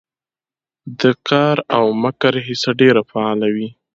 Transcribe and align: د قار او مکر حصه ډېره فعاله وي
د 0.99 1.01
قار 1.27 1.57
او 1.77 1.85
مکر 2.01 2.33
حصه 2.47 2.71
ډېره 2.81 3.01
فعاله 3.09 3.47
وي 3.55 3.69